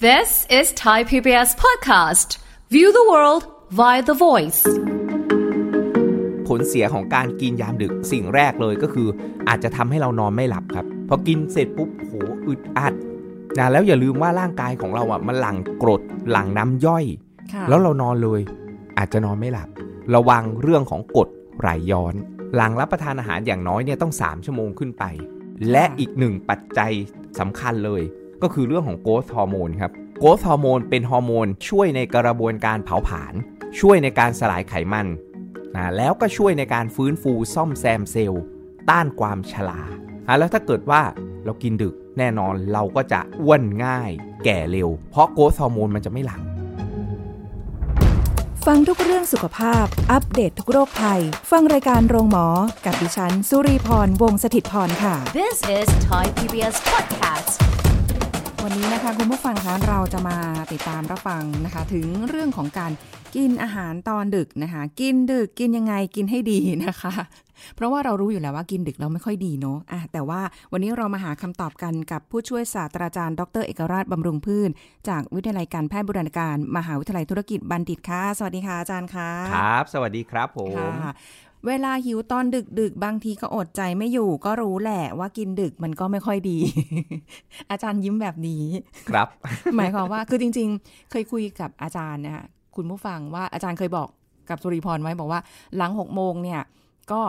[0.00, 2.38] This is Thai PBS podcast.
[2.70, 3.42] View the world
[3.78, 4.60] via the voice.
[6.48, 9.08] ผลเสียของการกินยามดึกสิ่งแรกเลยก็คือ
[9.48, 12.12] อาจจะทำให้เรานอนไม่หลับครับ พอกินเสร็จปุ๊บโห
[12.48, 12.94] อึดอัด
[13.58, 17.04] นะแล้วอย่าลืมว่าร่างกายของเราอะมันหลั่งกรดหลั่งน้ำย่อย
[17.52, 18.40] ค่ะแล้วเรานอนเลย
[18.98, 19.68] อาจจะนอนไม่หลับ
[20.14, 21.28] ระวังเรื่องของกรด
[21.60, 22.14] ไหลย้อน
[22.54, 25.04] หลังรับประทานอาหารอย่างน้อยเนี่ยต้อง 3 ชั่วโมงขึ้นไป
[25.70, 26.92] และอีกหนึ่งปัจจัย
[27.38, 28.02] สำคัญเลย
[28.42, 33.34] ก็คือเรื่องของ growth hormone ครับ growth hormone เป็นฮอร์โมนช่วยในกระบวนการเผาผลาญ
[33.80, 35.06] ช่วยในการสลายไขมัน
[35.76, 38.42] นะแล้วก็ช่วยในการฟื้นฟูซ่อมแซมเซลล์
[38.90, 39.80] ต้านความชรา
[40.28, 41.02] อะแล้วถ้าเกิดว่า
[41.44, 44.10] เรากินดึกแน่นอนเราก็จะอ้วนง่าย
[44.44, 46.42] แก่เร็ว เพราะ growth hormone มันจะไม่หลั่ง
[48.66, 52.46] ฟังทุกเรื่องสุขภาพ อัปเดตทุกโรคภัย ฟังรายการโรงหมอ
[52.84, 57.77] กับดิฉัน สุรีพร วงศิตพรค่ะ This is Thai PBS podcast.
[58.64, 60.38] วันนี้นะคะคุณผู้ฟังคะเราจะมา
[60.72, 62.92] ติดตามรับฟังนะคะ ถึงเรื่องของการ
[63.36, 67.14] กินอาหารตอนดึกนะคะ กินดึกกินยังไงกินให้ดีนะคะ
[67.76, 70.40] เพราะว่าเรารู้อยู่แล้วว่ากินดึกเราไม่ค่อยดีเนาะอะแต่ว่า
[70.72, 74.70] วันนี้เรามาหาคำตอบกันกับผู้ช่วยศาสตราจารย์ ดรเอกราชบำรุงพืช
[75.08, 80.70] จากวิทยาลัยการแพทย์บุรณาการ มหาวิทยาลัยธุรกิจบัณฑิตค่ะ สวัสดีค่ะอาจารย์ค่ะครับ สวัสดีครับผม
[81.02, 81.12] ค่ะ
[81.66, 86.58] เวลาหิวตอนดึกดึกๆบางทีก็อดใจไม่อยู่ ก็รู้แหละว่ากินดึกมันก็ไม่ค่อยดี
[87.70, 88.64] อาจารย์ยิ้มแบบนี้
[89.10, 89.28] ครับ
[89.76, 92.44] หมายความว่าคือจริง ๆ เคยคุยกับอาจารย์นะคะ
[92.76, 94.08] คุณผู้ฟังว่าอาจารย์เคยบอก
[94.50, 95.40] กับสุริพรไว้บอกว่า
[95.76, 96.60] หลังหกโมงเนี่ย
[97.12, 97.22] ก็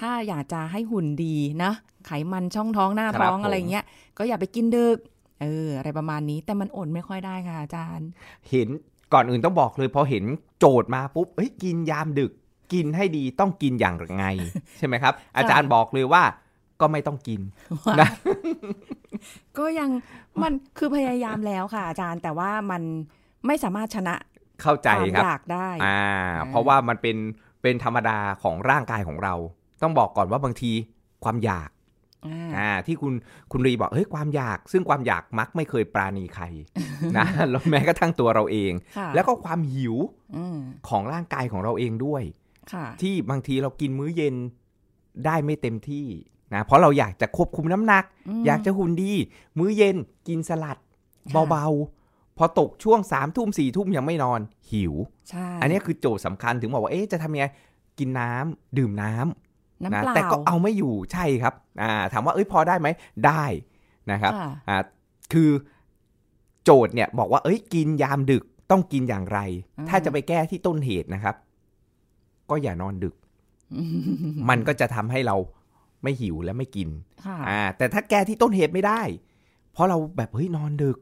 [0.00, 1.72] ถ้าอยากจะให้หุ่นดีนะ
[2.06, 3.84] ไขมันช่องท้องหน้าครับท้องผมอะไรเงี้ย
[4.18, 4.96] ก็อย่าไปกินดึก
[5.42, 8.08] เอออะไรประมาณนี้แต่มันอดไม่ค่อยได้ค่ะอาจารย์
[8.50, 8.68] เห็น
[9.12, 10.24] ก่อนอื่นต้องบอกเลยพอเห็น
[10.58, 12.32] โจทย์มาปุ๊บเฮ้ยกินยามดึก
[12.72, 14.26] กินให้ดีต้องกินอย่างไง
[14.78, 16.22] ใช่ไหมครับ อาจารย์บอกเลยว่า
[16.80, 17.40] ก็ไม่ต้องกิน
[18.00, 18.08] นะ
[19.58, 19.90] ก็ยัง
[20.42, 22.82] มันคือพยายามแล้วค่ะ อาจารย์แต่ว่ามัน
[23.46, 24.14] ไม่สามารถชนะ
[24.62, 26.02] เข้าใจความครับอยากได้อ่า
[26.48, 27.16] เพราะว่ามันเป็น
[27.62, 29.34] เป็นธรรมดาของร่างกายของเรา
[29.82, 30.72] ต้องบอกก่อนว่าบางที
[31.24, 31.70] ความอยาก
[32.26, 33.12] อ่าอ่าที่คุณ
[33.52, 36.44] คุณรีบอกเฮ้ยความอยาก ซึ่งความอยากมักไม่เคยปราณีใคร
[37.18, 39.94] นะแล้วแม้กระทั่งตัวเราเองค่ะแล้วก็ความหิว
[40.36, 42.45] อืมของร่างกายของเราเองด้วยค่ะ
[43.02, 44.34] ที่บางทีเรากินมื้อเย็น
[45.26, 46.06] ได้ไม่เต็มที่
[46.54, 48.04] นะเพราะเราอยากจะควบคุมน้ำหนัก
[48.40, 49.12] มอยากจะหุ่นดี
[49.58, 49.96] มื้อเย็น
[50.28, 54.40] กินสลัดค่ะเบาๆ พอตกช่วงสามทุ่มสี่ทุ่มยังไม่นอน
[54.70, 54.94] หิว
[55.30, 57.46] ใช่อันนี้คือโจทย์สำคัญถึงบอกว่าเอ๊ะจะทำยังไง
[57.98, 62.88] กินน้ำดื่มน้ำน้ำนะเปล่าแต่ก็เอาไม่อยู่ใช่ครับอ่าถามว่าเอ้ยพอได้ไหม
[63.26, 63.44] ได้
[64.10, 64.76] นะครับค่ะอ่า
[65.32, 65.50] คือ
[66.64, 69.38] โจทย์เนี่ยบอกว่าเอ้ยกินยามดึกต้องกินอย่างไร
[69.88, 71.34] ถ้าจะไปแก้ที่ต้นเหตุนะครับ
[72.50, 73.14] ก็อย่านอนดึก
[74.48, 75.36] มันก็จะทำให้เรา
[76.02, 76.88] ไม่หิวและไม่กิน
[77.26, 79.00] ค่ะอ่า แต่ถ้าแก้ที่ต้นเหตุไม่ได้
[79.72, 80.98] เพราะเราแบบเฮ้ยนอนดึก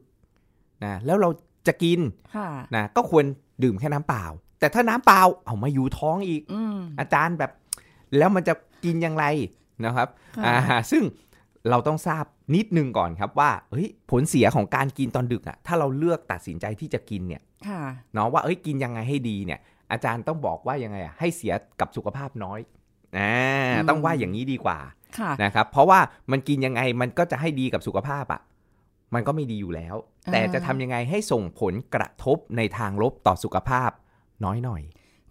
[0.85, 1.29] นะแล้วเรา
[1.67, 1.99] จะกิน
[2.35, 3.25] ค่ะนะก็ควร
[3.63, 4.25] ดื่มแค่น้ำเปล่า
[4.59, 7.51] แต่ถ้าน้ำเปล่าเอามาอยู่ท้องอีกอืมอาจารย์แบบ
[8.17, 8.53] แล้วมันจะ
[8.85, 9.25] กินอย่างไร
[9.85, 10.07] นะครับ
[10.37, 11.03] ค่ะอ่า ซึ่ง
[11.69, 17.81] เราต้องทราบนิดนึงก่อนครับว่าเฮ้ยผลเสียของการกินตอนดึกอะถ้าเราเลือกตัดสินใจที่จะกินเนี่ยค่ะ
[18.13, 19.59] เนาะว่าเอ้ยกินยังไงให้ดีเนี่ย
[19.91, 22.59] อาจารย์ต้องบอกว่ายังไงอะให้เสียกับสุขภาพน้อย
[23.17, 23.33] อ่า
[23.75, 24.77] อืมต้องว่าอย่างนี้ดีกว่า
[25.19, 25.99] ค่ะนะครับ เพราะว่า
[26.31, 28.41] มันกินยังไงมันก็จะให้ดีกับสุขภาพอะ
[29.13, 29.95] มันก็ไม่ดีอยู่แล้ว
[30.27, 33.89] อ่าแต่จะทำยังไงให้ส่งผลกระทบในทางลบต่อสุขภาพ
[34.45, 34.81] น้อยหน่อย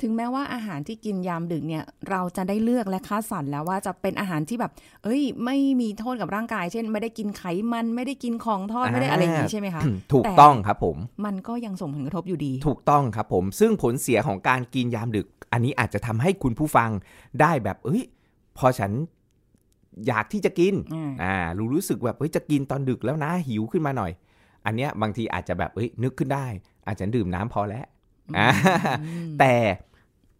[0.02, 4.72] ถึงแม้ว่าอาหารที่กินยามดึกเนี่ย เราจะได้เลือกและคัดสรรแล้วว่าจะเป็นอาหารที่แบบ
[5.04, 9.82] เอ้ย ไม่มีโทษกับร่างกาย เช่น ไม่ได้กินไขมันไม่ได้กินของทอดไม่ได้อะไรอย่างนี้ใช่ไหมคะ
[10.12, 10.96] ถูกแต่ต้องครับผม
[11.26, 16.90] มันก็ยังส่งผลกระทบอยู่ดี ถูกต้องครับผม ซึ่งผลเสียของการกินยามดึก อันนี้อาจจะทำให้คุณผู้ฟัง
[17.40, 18.02] ได้แบบ เอ้ย
[18.58, 18.92] พอฉัน
[20.06, 24.12] อยากที่จะกินอืมอ่ารู้รู้สึกแบบเฮ้ยจะกินตอนดึกแล้วนะหิวขึ้นมาหน่อย
[24.66, 26.46] อันเนี้ยบางทีอาจจะแบบเอ้ยนึกขึ้นได้
[26.86, 27.93] อาจจะดื่มน้ำพอแล้วอ่าอืม
[29.38, 29.54] แต่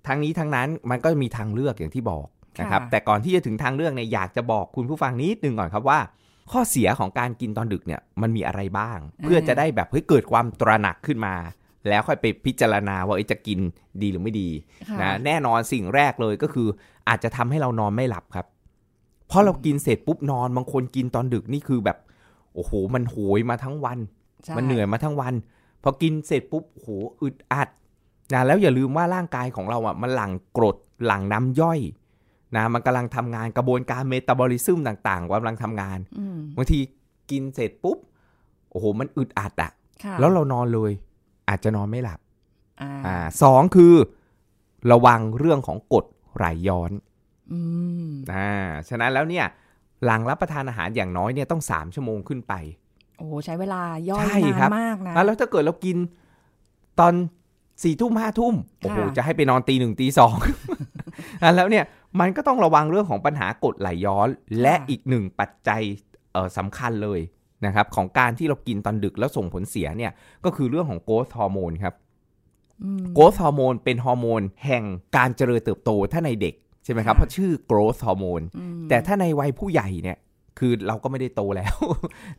[0.07, 2.27] ทั้งนี้ทั้งนั้นมันก็มีทางเลือกอย่างที่บอก
[2.61, 6.01] นะครับค่ะแต่ก่อนที่จะถึงทางเลือกเนี่ยอยากจะบอกคุณผู้ฟังนิดนึงก่อนครับว่า
[6.53, 11.35] ข้อเสียของการกินตอนดึกเนี่ยมันมีอะไรบ้าง เพื่อจะได้แบบเฮ้ยเกิดความตระหนักขึ้นมา
[11.89, 13.59] แล้วค่อยไปพิจารณาว่าเอ้ยจะกิน
[14.03, 14.49] ดีหรือไม่ดี
[14.89, 16.69] ค่ะนะแน่นอนสิ่งแรกเลยก็คือ
[17.09, 18.47] อาจจะทำให้เรานอนไม่หลับครับ
[19.29, 21.99] เพราะเรากินเสร็จปุ๊บนอนบางคนกินตอนดึกนี่คือแบบ
[22.55, 23.99] โอ้โห มันโหยมาทั้งวัน
[24.45, 25.35] ใช่มันเหนื่อยมาทั้งวัน
[25.85, 26.89] พอกินเสร็จปุ๊บโอ้โห
[27.23, 27.69] อึดอัด
[28.33, 30.77] นะแล้วอย่าลืมว่าร่างกายของเราอะมันหลั่งกรด
[31.07, 31.81] หลั่งน้ำย่อย
[32.57, 36.79] นะมันกำลังทำงานกระบวนการเมตาบอลิซึมต่างๆกำลังทำงานอืมบางที
[37.31, 37.99] กินเสร็จปุ๊บ
[38.71, 39.71] โอ้โหมันอึดอัดอะ
[40.05, 40.93] ค่ะ แล้วเรานอนเลย
[41.49, 42.21] อาจจะนอนไม่หลับ
[42.83, 43.95] อ่าอ่าสองคือ
[44.93, 46.05] ระวังเรื่องของกรด
[46.37, 46.93] ไหลย้อน
[47.53, 47.59] อื
[48.09, 48.51] มอ่า
[48.89, 49.47] ฉะนั้นแล้วเนี่ย
[50.05, 52.55] หลังรับประทานอาหารอย่างน้อยเนี่ยต้อง3ชั่วโมงขึ้นไป
[53.17, 53.81] โอ้โหใช้เวลา
[54.11, 55.97] ย่อยใช่นาครันบมากนะอะแล้วถ้าเกิดเรากิน
[57.01, 57.15] ตอน
[57.83, 60.37] สี่ทุ่มห้าทุ่มโอ้โหค่ะจะให้ไปนอนตีหนึ่งตีสอง
[61.43, 61.85] อะแล้วเนี่ย
[62.21, 64.29] มันก็ต้องระวังเรื่องของปัญหากรดไหลย้อน
[64.61, 65.83] และอีกหนึ่งปัจจัย
[66.33, 67.21] เอ่อสำคัญเลย
[67.67, 70.13] นะครับของการที่เรากินตอนดึกแล้วส่งผลเสียเนี่ย
[70.45, 71.95] ก็คือเรื่องของ growth hormone ครับ
[72.83, 74.85] อืม growth hormone เป็นฮอร์โมนแห่ง
[75.17, 80.17] การเจริญเติบโตถ้าในเด็กใช่ไหมครับค่ะเพราะชื่อ growth hormone อืมแต่ถ้าในวัยผู้ใหญ่เนี่ย
[80.59, 81.75] คือเราก็ไม่ได้โตแล้ว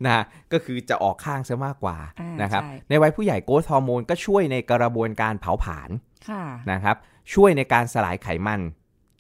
[0.06, 5.90] นะก็คือจะออกข้างซะมากกว่าอ่านะครับใช่ในวัยผู้ใหญ่ growth hormone ก็ช่วยในกระบวนการเผาผลาญ
[6.30, 6.96] ค่ะนะครับ
[7.34, 8.62] ช่วยในการสลายไขมัน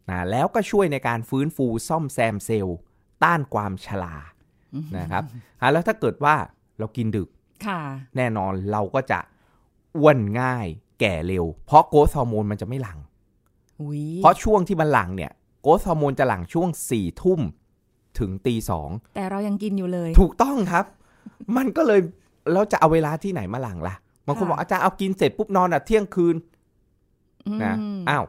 [0.09, 2.77] นะแล้วก็ช่วยในการฟื้นฟูซ่อมแซมเซลล์
[3.24, 4.15] ต้านความชรา
[4.98, 5.24] นะครับ
[5.62, 6.36] อะแล้วถ้าเกิดว่า
[6.80, 7.30] เรากินดึก
[7.65, 7.80] ค่ะ
[8.18, 9.19] แน่นอนเราก็จะ
[9.98, 10.68] อ้วนง่าย
[11.00, 13.00] แก่เร็ว เพราะ growth hormone มันจะไม่หลั่ง
[13.81, 15.31] อุ้ยเพราะช่วงที่มันหลั่งเนี่ย
[15.62, 17.41] growth hormone จะหลั่งช่วงสี่ทุ่ม
[18.19, 20.85] ถึงตีสองแต่เรายังกินอยู่เลย ถูกต้องครับ
[21.57, 22.00] มันก็เลย
[22.53, 23.95] เราจะเอาเวลาที่ไหนมาหลั่งล่ะ
[24.25, 26.35] บางคนค่ะบอกอาจารย์เอากินเสร็จปุ๊บนอนอะเที่ยงคืน
[27.63, 28.25] นะอืมอ้าว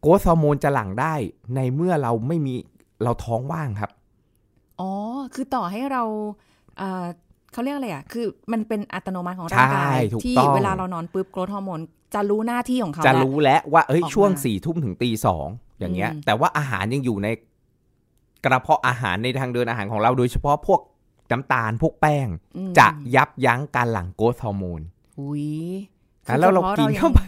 [0.00, 1.14] โกรทฮอร์โมนจะหลั่งได้
[1.56, 2.54] ในเมื่อเราไม่มี
[3.02, 3.90] เราท้องว่างครับ
[4.80, 4.90] อ๋อ
[5.34, 6.02] คือต่อให้เรา
[6.78, 7.04] เอ่อ
[7.52, 11.80] เขาเรียกอะไรอะ คือมันเป็นอัตโนมัติของร่างกายใช่ถูกที่ต้องเวลาเรานอนปุ๊บโกรทฮอร์โมน
[12.14, 15.46] จะรู้หน้าที่ของเขาจะแล้วรู้แล้วว่าเอ้ยออกมาช่วงสี่ทุ่มถึงตีสอง
[15.78, 17.28] อย่างเงี้ยอืมแต่ว่าอาหารยังอยู่ใน
[18.46, 20.80] กระเพาะอาหารในทางเดินอาหารของเราโดยเฉพาะพวก
[21.32, 24.80] น้ำตาลพวกแป้งอืมจะยับยั้งการหลั่งโกรทฮอร์โมน
[25.18, 25.46] อุ้ย
[26.26, 27.20] อะแล้วเราฉพะกินยังเข้าไป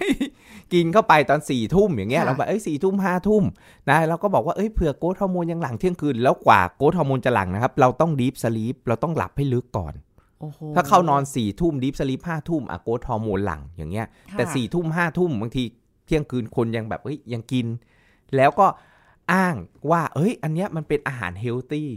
[0.72, 3.44] กินเข้าไปตอนสี่ทุ่มอย่างเงี้ยค่ะเราแบบเอ้ยสี่ทุ่มห้าทุ่ม
[3.88, 9.94] นะเราก็บอกว่าเอ้ยเผื่อ growth hormone ยังหลั่งเที่ยงคืนแล้วกว่า growth hormone จะหลั่งนะครับ เราต้อง deep sleep เราต้องหลับให้ลึกก่อน
[10.40, 15.64] โอ้โหถ้าเข้านอนสี่ทุ่ม deep sleep ห้าทุ่มอะ growth hormone หลั่งอย่างเงี้ยค่ะแต่สี่ทุ่มห้าทุ่มบางที
[16.06, 17.66] เที่ยงคืนคนยังแบบเอ้ยยังกิน
[18.36, 18.66] แล้วก็
[19.32, 19.54] อ้าง
[19.90, 21.90] ว่า เอ้ย อันเนี้ยมันเป็นอาหาร healthy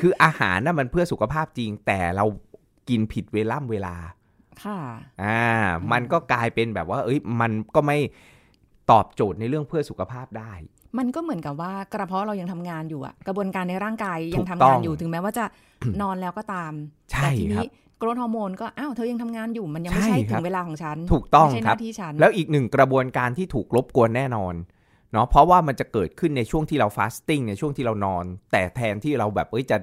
[0.00, 2.24] คืออาหารน่ะมันเพื่อสุขภาพจริง แต่เรา
[2.88, 3.94] กินผิดเวล่ำเวลา
[4.64, 4.78] ค่ะ
[5.22, 5.44] อ่า
[5.92, 7.98] มันก็กลายเป็นแบบว่า เอ้ย มันก็ไม่
[8.90, 10.52] ตอบโจทย์ในเรื่องเพื่อสุขภาพได้
[10.98, 15.44] มันก็เหมือนกับว่ากระเพาะเรายังทำงานอยู่อะกระบวนการในร่างกายถูยังกทำต้งาอนงอยู่ถึงแม้ว่าจะ
[16.02, 16.72] นอนแล้วก็ตาม
[17.12, 24.54] ใช่แต่ทีครันี้บโกรทฮอร์โมนก็อ้าวเธอยังทำงานอยู่มันยังไม่ใช่ใช่ครัถึบงเวลาของฉัน ถูกต้องไม่ใช่หครับน้าที่ฉันแล้วอีกหนึ่งกระบวนการที่ถูกรบกวนแน่นอน
[25.12, 29.76] เนาะเพราะว่ามันจะเกิดขึ้นในช่วงที่เราฟาสติ้งในช่วงที่เรานอน แต่แทนที่เราแบบเอ้ยจะ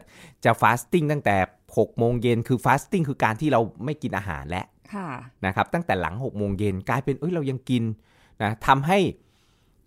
[0.46, 1.36] จะ fasting ตั้งแต่
[1.68, 5.10] 6โมงเย็นคือ fasting คือการที่เราไม่กินอาหารแล้วค่ะ
[5.46, 7.84] นะครับตั้งแต่หลัง6โมงเย็นกลายเป็นเอ้ยเรายังกิน
[8.44, 9.00] นะทำให้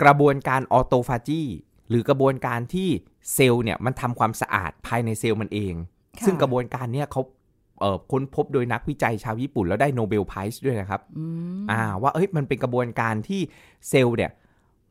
[0.02, 1.42] กระบวนการ autophagy
[1.88, 2.88] หรือกระบวนการที่
[3.34, 5.74] เซลล์เนี่ยมันทำความสะอาดภายในเซลล์มันเอง
[6.18, 7.22] ค่ะซึ่งกระบวนการเนี้ยเขา
[7.80, 11.24] เอ่อค้นพบโดยนักวิจัยชาวญี่ปุ่นแล้วได้ Nobel Prize ด้วยนะครับอื
[11.62, 13.40] มอ่าว่าเอ้ยมันเป็นกระบวนการที่
[13.88, 14.30] เซลล์เนี่ย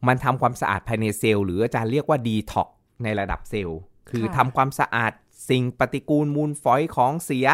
[0.07, 2.68] มันทำความสะอาดภายในเซลล์หรืออาจารย์เรียกว่าดีท็อก
[3.03, 5.12] ในระดับเซลล์ คือทำความสะอาด
[5.50, 7.48] สิ่งปฏิกูลมูลฝอยของเสีย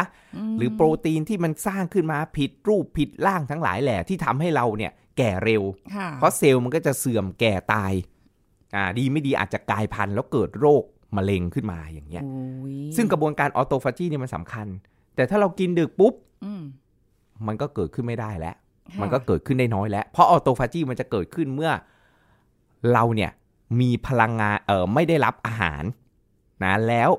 [0.56, 5.62] หรือโปรตีนที่มันสร้างขึ้นมาผิดรูปผิดร่างทั้งหลายแหละที่ทำให้เราเนี่ยแก่เร็ว
[5.94, 7.92] ค่ะเพราะเซลล์มันก็จะเสื่อมแก่ตาย
[8.74, 10.82] อ่าดีไม่ดีอาจจะกลายพันธุ์แล้วเกิดโรค
[11.16, 14.66] มะเร็งขึ้นมาอย่างเงี้ยโอ้ยซึ่งกระบวนการ autophagy เนี่ยมันสำคัญ
[15.16, 16.14] แต่ถ้าเรากินดึกปุ๊บ
[16.44, 16.62] อืม
[17.46, 18.54] มันก็เกิดขึ้นไม่ได้แล้ว
[18.92, 21.72] ค่ะมันก็เกิดขึ้นได้น้อยแล้ว เพราะออโตฟาจีมันจะเกิดขึ้นเมื่อ
[22.92, 23.30] เราเนี่ย
[23.80, 25.82] มีพลังงานเออไม่ได้รับอาหาร
[26.64, 27.10] นะแล้ว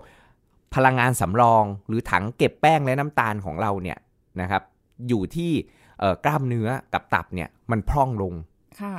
[0.76, 3.98] พลังงานสำรองหรือถังเก็บแป้งและน้ำตาลของเราเนี่ย
[4.42, 4.62] นะครับ
[5.08, 5.52] อยู่ที่
[6.00, 8.34] เอ่อกล้ามเนื้อกับตับเนี่ยมันพร่องลง
[8.82, 8.96] ค่ะ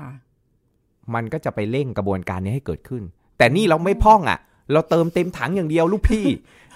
[1.15, 3.03] มันก็จะไปเร่งกระบวนการนี้ให้เกิดขึ้น
[3.39, 4.39] แต่นี่เราไม่พร่องอะ
[4.73, 6.27] เราเติมเต็มถังอย่างเดียวลูกพี่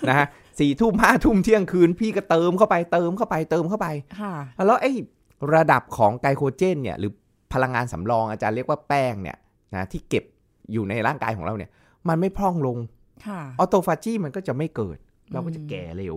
[0.08, 0.26] นะฮะ
[0.60, 3.88] สี่ทุ่มห้าทุ่มเที่ยงคืนพี่ก็เติมเข้าไปเติมเข้าไปเติมเข้าไป
[4.20, 4.34] ค่ะ
[4.66, 4.92] แล้วไอ้
[5.54, 7.12] ระดับของไกลโคเจนเนี่ยหรือ
[7.52, 9.36] พลังงานสำรองอาจารย์เรียกว่าแป้งเนี่ย
[9.74, 10.24] นะที่เก็บ
[10.72, 11.70] อยู่ในร่างกายของเราเนี่ย
[12.08, 12.78] มันไม่พร่องลง
[13.26, 14.98] ค่ะออโตฟาจีมันก็จะไม่เกิด
[15.32, 16.16] เราก็จะแก่เร็ว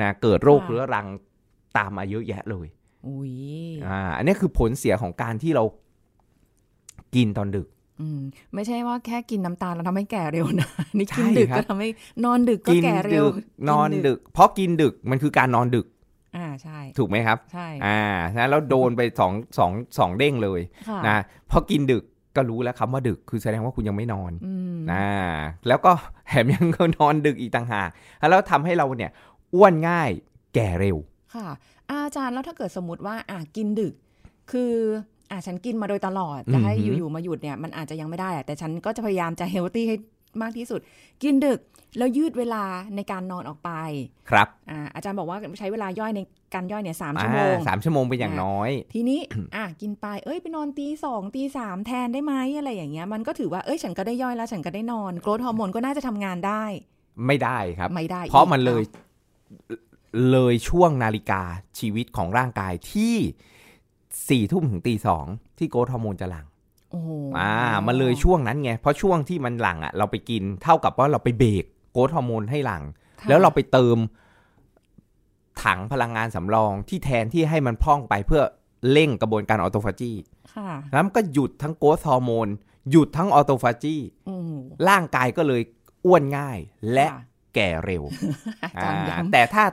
[0.00, 1.06] นะเกิดโรคค่ะเรื้อรัง
[1.76, 2.66] ตามมาเยอะแยะเลย
[3.06, 3.32] อุ้ย
[3.86, 5.64] อ่าอันนี้คือผลเสียของการที่เรา
[7.14, 7.68] กินตอนดึก
[8.00, 8.20] อืม
[8.54, 10.68] ไม่ใช่ว่าแค่กินน้ำตาลแล้วทำให้แก่เร็วนะ
[10.98, 11.88] นี่กินใช่ดึกครับก็ทำให้
[12.24, 13.32] นอนดึกก็กิแก่เร็ดึวก
[13.70, 15.86] นอนดึก เพราะกินดึกมันคือการนอนดึก
[16.36, 18.00] อ่าใช่ ถูกไหมครับ ใช่ อ่า
[18.36, 21.16] นะแล้วโดนไปสองสองสองเด้งเลยค่ะนะ
[21.50, 22.04] พอกินดึก
[22.36, 25.04] ก็รู้แล้วคำว่าดึกคือแสดงว่าคุณยังไม่นอนอืมนะ
[25.68, 25.92] แล้วก็
[26.28, 27.88] แถมยังก็นอนดึกอีกต่างหาก
[28.30, 29.10] แล้วทำให้เราเนี่ย
[29.54, 30.10] อ้วนง่าย
[30.54, 30.96] แก่เร็ว
[31.34, 31.48] ค่ะ
[31.90, 33.94] อาจารย์แล้วถ้าเกิดสมมติว่าอะกินดึก
[34.50, 34.72] คือ
[35.30, 39.96] อะฉันกินมาโดยตลอดจะให้อือหืออยู่ๆมาหยุดเนี่ยมันอาจจะยังไม่ได้อะแต่ฉันก็จะพยายามจะเฮลตี้ให้
[40.42, 40.80] มากที่สุด
[41.22, 41.60] กินดึก
[41.98, 42.64] แล้วยืดเวลา
[42.96, 43.70] ในการนอนออกไป
[44.30, 46.20] ครับอ่าอาจารย์บอกว่าใช้เวลาย่อยใน
[46.54, 49.20] การย่อยเนี่ยสามอ่าชั่วโมงสามชั่วโมงเป็นอย่างน้อย ทีนี้
[49.56, 56.64] อะกินไปเอ้ยไปนอนตีสองตีสามแทนได้ไหมอะไรอย่างเงี้ยมันก็ถือว่าเอ้ยฉันก็ได้ย่อยแล้วฉันก็ได้นอนโกรทฮอร์โมนก็น่าจะทำงานได้
[57.26, 58.82] ไม่ได้ครับไม่ได้ เพราะอีกมันเลย
[60.30, 61.42] เลยช่วงนาฬิกา
[61.78, 63.16] ชีวิตของร่างกายที่
[64.28, 65.26] สี่ทุ่มถึงตีสอง
[65.58, 66.49] ที่ growth hormone จะหลั่ง
[66.94, 67.54] อ้โหอ่า
[67.86, 72.82] มันเลยช่วงนั้นไง เพราะช่วงที่มันหลั่งอะเราไปกินเท่ากับว่าเราไปเบรก growth hormone ให้หลั่ง
[73.20, 73.98] ค่ะแล้วเราไปเติม
[75.64, 78.42] ถังพลังงานสำรองที่แทนที่ให้มันพร่องไปเพื่อ
[78.90, 80.12] เร่งกระบวนการ autophagy
[80.54, 82.48] ค่ะแล้วมันก็หยุดทั้ง growth hormone
[82.90, 83.96] หยุดทั้ง autophagy
[84.26, 84.50] โอ้โห
[84.88, 85.62] ร่างกายก็เลย
[86.04, 86.58] อ้วนง่าย
[86.92, 87.22] และค่ะ
[87.54, 88.02] แก่เร็ว
[88.62, 89.64] อาจารย์อ่าย้ำแต่ถ้า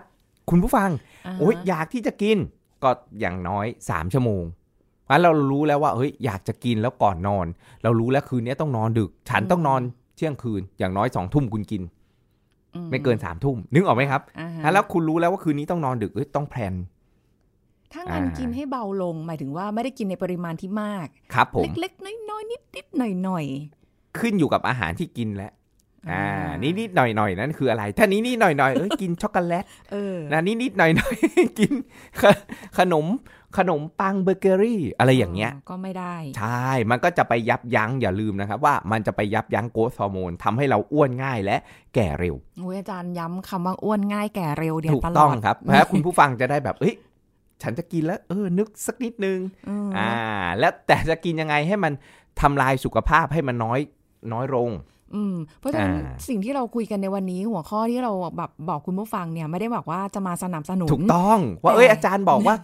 [0.50, 2.38] คุณผู้ฟังาโอ๊ยอยากที่จะกิน
[2.84, 4.44] ก็อย่างน้อย3ชั่วโมง
[5.08, 7.46] เพราะเรารู้แล้วว่าเฮ้ยอยากจะกินแล้วก่อนนอน
[7.84, 9.82] เรารู้แล้วคืนนี้ต้องนอนดึก ฉันต้องนอน
[10.16, 11.84] เที่ยงคืนอย่างน้อยสองทุ่มคุณกิน
[12.92, 16.74] ไม่เกินสามทุ่มนึกออกไหมครับอ่าฮะอะแล้วคุณรู้แล้วว่าคืนนี้ต้องนอนดึกเอ้ยต้องแพลน
[17.94, 23.46] ถ้างั้นอ่ากิกินให้เบาลง หมายถึงว่าไม่ได้กินในปริมาณที่มาก ครับผมเล็กๆน้อยๆนิดๆหน่อย
[24.20, 26.26] ขึ้นอยู่กับอาหารที่กินแล้วๆอ่า
[26.64, 31.74] นิดนิดๆหน่อยหน่อยๆนั่นคืออะไร ถ้านี้นิดหน่อยหน่อยๆเอ้ยกินช็อกโกแลตเออนะนิดนิดๆหน่อยหน่อยๆกิน
[32.22, 32.24] ข
[32.78, 33.06] ขนม
[33.58, 41.58] ขนมปังเบเกอรี่ อะไรอย่างเงี้ย ก็ไม่ได้ ใช่ มันก็จะไปยับยั้งอย่าลืมนะครับ ว่ามันจะไปยับยั้ง growth hormone ทำให้เราอ้วนง่ายและ
[41.96, 46.96] แก่เร็วโอ้ยอาจารย์ย้ำคำว่าอ้วนง่ายแก่เร็วเดียวถูกตลอดต้องครับเพราะคุณผู้ฟังจะได้แบบเอ้ย
[47.64, 49.40] ฉันจะกินแล้วเออนึกสักนิดนึง
[49.70, 50.14] อืมอ่า
[50.60, 51.94] แล้วแต่จะกินยังไงให้มัน
[52.42, 53.80] ทำลายสุขภาพให้มันน้อย
[54.34, 54.72] น้อยลง
[55.16, 62.56] อืมเพราะฉะนั้นอ่าสิ่งที่เราคุยกันในวันนี้หัวข้อที่เราแบบบอกคุณผู้ฟังเนี่ยไม่ได้บอกว่าจะมาสนับสนุนถูกต้อง ว่าแต่เอ้ยอาจารย์บอกว่า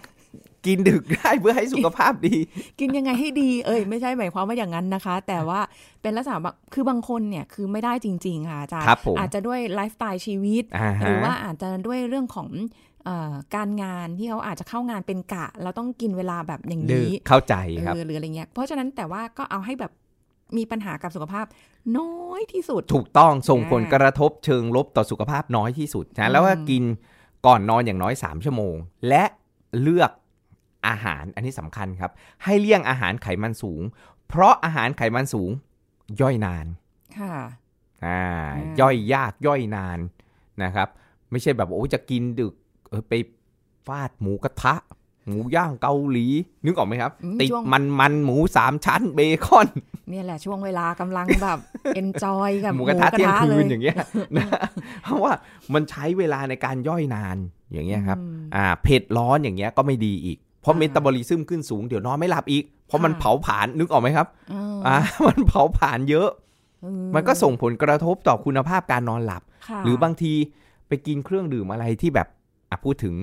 [0.66, 2.36] กินดึกได้เพื่อให้สุขภาพดี
[2.80, 5.60] กินยังไงให้ดี เอ้ยไม่ใช่หมายความว่าอย่างนั้นนะคะ แต่ว่า
[6.02, 12.50] เป็นลักษณะแบบคือบางคนเนี่ยคือไม่ได้จริง ๆ ค่ะอาจารย์ครับผมอาจจะด้วยไลฟ์สไตล์ชีวิตอ่าหฮะรือว่าอาจจะด้วยเรื่องของ
[13.06, 19.92] เอ่อการงานที่เขาอาจจะเข้างานเป็นกะ เราต้องกินเวลาแบบอย่างดึกนี้เข้าใจครับเออหรืออะไรเงี้ยเพราะฉะนั้นแต่ว่าก็เอาให้แบบ
[20.58, 21.46] มีปัญหากับสุขภาพ
[21.98, 26.84] น้อยที่สุด ถูกต้องส่งผลอ่ากระทบเชิงลบต่อสุขภาพน้อยที่สุดนะแล้วก็อืมกิน
[27.46, 28.76] ก่อนนอนอย่างน้อย 3 ชั่วโมง
[29.08, 29.24] และ
[29.82, 30.12] เลือก
[30.88, 32.12] อาหาร อันนี้สำคัญครับ
[32.44, 33.82] ให้เลี่ยงอาหารไขมันสูง
[34.30, 35.52] เพราะอาหารไขมันสูง
[36.22, 36.66] ย่อยนาน
[37.18, 37.36] ค่ะ
[38.06, 38.24] อ่า
[38.56, 40.00] อ่าย่อยยากย่อยนาน
[40.64, 40.88] นะครับ
[41.32, 42.54] ไม่ใช่แบบโอ้จะกินดึก
[42.90, 43.14] เออไป
[43.88, 44.76] ฟาดหมูกระทะ
[45.28, 46.28] หมูย่างเกาหลี
[46.66, 49.68] นึกออกไหมครับอืมติดช่วงมันมันหมูสามชั้นเบคอน
[50.10, 51.60] เนี่ยแหละช่วงเวลากำลังแบบ
[52.02, 53.98] enjoy กับหมูกระทะเที่ยงคืนเลอย่างเงี้ย
[54.36, 54.48] นะ
[55.04, 55.34] เพราะว่า
[55.74, 57.38] มันใช้เวลาในการย่อยนาน
[57.74, 66.30] อย่างเงี้ยครับอืมอ่าเผ็ดร้อนอย่างเงี้ยก็ไม่ดีอีก เพราะอ่าเมตาบอลิซึมขึ้นสูงเดี๋ยวนอนไม่หลับอีก เพราะมันค่ะเผาผลาญนึกออกไหมครับเอออ่ามันเผาผลาญเยอะ
[66.82, 70.34] เออมันก็ส่งผลกระทบต่อคุณภาพการนอนหลับค่ะหรือบางที
[70.88, 72.28] ไปกินเครื่องดื่มอะไรที่แบบ
[72.70, 73.16] อะพูดถึง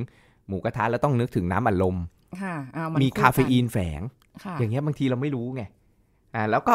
[0.47, 1.97] หมูกระทะแล้วต้องนึกถึงน้ำอัดลม
[2.43, 4.01] ค่ะอ่นมีคู่คาเฟอีนแฝง
[4.45, 5.63] ค่ะอย่างเงี้ยบางทีเราไม่รู้ไง
[6.35, 6.75] อ่าแล้วก็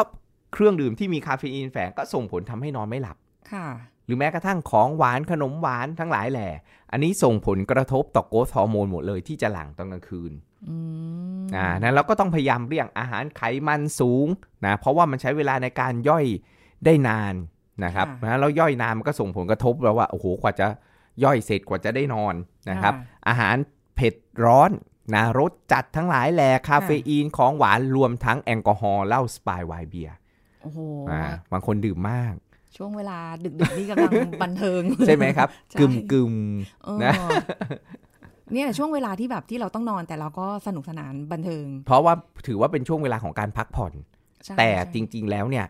[0.52, 3.16] เครื่องดื่มที่มีคาเฟอีนแฝงก็ส่งผลทำให้นอนไม่หลับ
[3.52, 3.66] ค่ะ
[4.06, 6.48] หรือแม้กระทั่งของหวานขนมหวานทั้งหลายแหล่
[6.92, 10.32] อันนี้ส่งผลกระทบต่อโกรทฮอร์โมนหมดเลยที่จะหลั่งตอนกลางคืน
[10.68, 10.76] อื
[11.42, 14.26] มอ่านั้นเราก็ต้องพยายามเลี่ยงอาหารไขมันสูง
[14.66, 16.24] นะเพราะว่ามันใช้เวลาในการย่อย
[16.84, 17.34] ได้นาน
[17.84, 20.66] นะครับนะแล้วย่อยนานมันก็ส่งผลกระทบแล้วว่าโอ้โหกว่าจะ
[21.24, 22.34] ย่อยเสร็จกว่าจะได้นอน
[22.70, 22.94] นะครับ
[23.28, 23.56] อาหาร
[23.94, 24.70] เผ็ดร้อน
[25.14, 30.16] นะรสจัดทั้งหลายแหล่คาเฟอีนของหวานรวมทั้งแอลกอฮอล์เหล้าสปายไวน์เบียร์
[30.62, 30.78] โอ้โห
[31.10, 31.22] อ่า
[31.52, 32.34] บางคนดื่มมาก
[32.76, 36.34] ช่วงเวลาดึกๆนี่กำลังบันเทิง ใช่ไหมครับใช่กึมกึม
[36.84, 37.12] เออนะ
[38.52, 42.14] เนี่ยช่วงเวลาที่แบบที่เราต้องนอนแต่เราก็สนุกสนานบันเทิง เพราะว่า
[42.46, 43.92] ถือว่าเป็นช่วงเวลาของการพักผ่อน
[44.44, 45.66] ใช่แต่ใช่จริง ๆ แล้วเนี่ย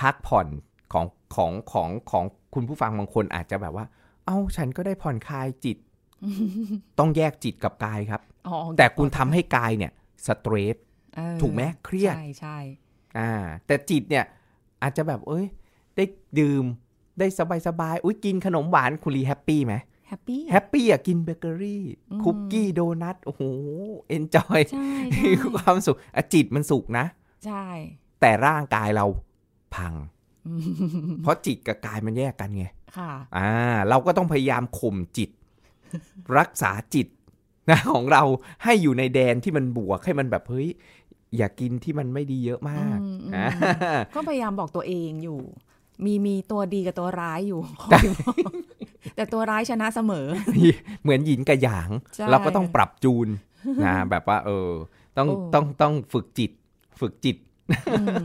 [0.00, 0.46] พักผ่อน
[0.92, 2.24] ของของของของ
[2.54, 3.84] คุณผู้ฟังบางคนอาจจะแบบว่า
[4.26, 5.76] เอ้าฉันก็ได้ผ่อนคลายจิต
[6.98, 9.92] ต้องแยกจิตกับกายครับอ๋อแต่คุณทำให้กายเนี่ย
[10.26, 10.76] สเตรส
[11.16, 12.58] เออถูกไหมเครียดใช่ใช่
[13.18, 13.32] อ่า
[13.66, 14.24] แต่จิตเนี่ย
[14.82, 15.46] อาจจะแบบเอ้ย
[15.96, 16.04] ได้
[16.40, 16.64] ดื่ม
[17.18, 19.74] ได้สบายสบายๆอุ้ยกินขนมหวานคุณลี happy ไหม
[20.08, 23.42] happy happy อะกินเบเกอรี่อืมคุกกี้โดนัทโอ้โห
[24.08, 27.04] enjoy ใช่มีใช่ความสุขอะจิตมันสุขนะ
[27.46, 27.66] ใช่
[28.20, 29.06] แต่ร่างกายเรา
[29.74, 29.94] พัง
[30.46, 30.62] อืม
[31.22, 33.50] เพราะจิตกับกายมันแยกกันไงค่ะ อ่า
[33.88, 35.30] เราก็ต้องพยายามข่มจิต
[36.38, 37.08] รักษาจิต
[37.70, 38.22] นะของเรา
[38.64, 40.68] ให้อยู่ในแดนที่มันบวกให้มันแบบเฮ้ย
[41.36, 43.46] อย่ากินที่มันไม่ดีเยอะมากอืมอืมอ่า
[44.14, 45.40] ก็พยายามบอกตัวเองอยู่
[46.04, 48.36] มีมีตัวดีกับตัวร้ายอยู่คอยบอก
[49.16, 50.26] แต่ตัวร้ายชนะเสมอ
[51.02, 53.28] เหมือนหยินกับหยางใช่เราก็ต้องปรับจูน
[53.84, 54.70] นะแบบว่า เออ
[55.16, 56.50] ต้องโอ้ต้องต้องฝึกจิต
[57.00, 57.36] ฝึกจิต
[57.92, 58.16] อืม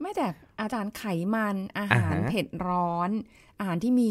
[0.00, 0.26] ไม่แต่
[0.60, 1.04] อาจารย์ไข
[1.34, 3.10] มันอาหารอ่าฮะเผ็ดร้อน
[3.58, 4.10] อาหารที่มี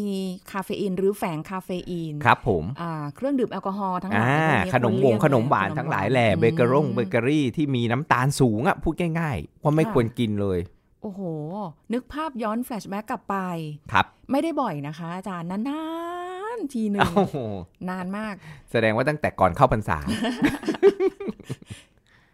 [0.52, 10.58] คาเฟอีนหรือแฝงคาเฟอีนครับผมอ่าเครื่องดื่มแอลกอฮอล์ทั้งหลาอ่ายพวกนี้ขนมควรวเลี่งยขนมหวานขทั้งหลายแหล่เบเกอรี่อืมเบเกอรี่ที่มีน้ำตาลสูงอะพูดง่ายๆว่าไม่ค่ะควรกินเลย
[11.02, 11.20] โอ้โห
[11.92, 13.36] นึกภาพย้อน flashback กลับไป
[13.92, 15.84] ครับ ไม่ได้บ่อยนะคะ อาจารย์นานา
[16.56, 17.36] นทีหนึ่งโอ้โห
[17.90, 18.34] นานมาก
[18.70, 19.98] แสดงว่าตั้งแต่ก่อนเข้าพรรษา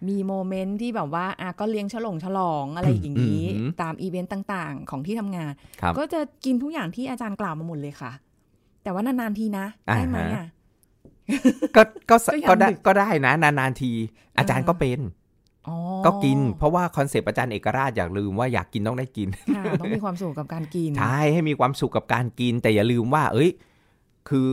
[0.09, 8.13] มี moment ที่แบบว่าอะก็เลี้ยงฉลองฉลองอะไรอย่างนี้อืมตามอีเวนต์ต่างๆ ของที่ทำงานครับก็จะกินทุกอย่างที่อาจารย์กล่าวมาหมดเลยค่ะ
[8.83, 10.47] แต่ว่านานๆทีนะอ่าได้ไหมฮะอะ
[11.77, 13.91] ก็ก็สก็ยังก็ได้ดึกก็ได้นะ นานๆที
[14.39, 15.22] อาจารย์อ่าก็เป็นอ๋อ
[16.05, 23.51] ก็กิน เพราะว่า concept อาจารย์เอกราชอย่าลืมว่าอยากกินต้องได้กินค่ะต้องมีความสุขกับการกินใช่ให้มีความสุขกับการกิน แต่อย่าลืมว่า เอ้ย
[24.29, 24.49] คือ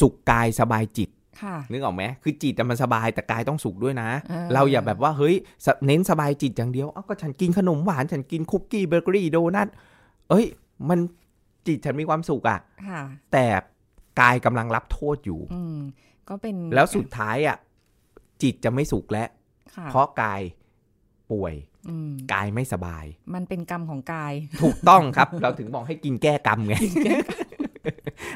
[0.00, 1.10] สุขกายสบายจิต
[1.42, 5.34] ค่ะนึกออกไหมคือจิตอะมันสบายแต่กายต้องสุขด้วยนะเออเราอย่าแบบว่าเฮ้ย
[5.64, 9.68] สเน้นสบายจิตอย่างเดียวเอ้าก็ฉันกินขนมหวานฉันกินคุกกี้เบเกอรี่โดนัท
[10.30, 10.46] เอ้ย
[10.88, 10.98] มัน
[11.66, 12.58] จิตฉันมีความสุขอะ
[12.88, 13.00] ค่ะ
[13.32, 13.46] แต่
[14.20, 15.78] กายกำลังรับโทษอยู่อืม
[16.28, 17.56] ก็เป็นแล้วสุดท้ายอะ
[18.42, 19.39] จิตจะไม่สุขแล้วค่ะ
[19.90, 20.42] เพราะกาย
[21.30, 21.54] ป่วย
[21.88, 26.74] อืมกายไม่สบาย มันเป็นกรรมของกาย ถูกต้องครับ เราถึงบอกให้กินแก้กรรมไง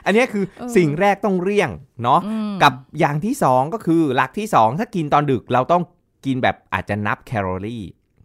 [0.04, 1.70] อันเนี้ยคือเออสิ่งแรกต้องเลี่ยง
[2.02, 5.82] เนาะอืมกับอย่างที่สองก็คือหลักที่สองถ้ากินตอนดึกเราต้อง
[6.26, 7.84] กินแบบอาจจะนับแคลอรี่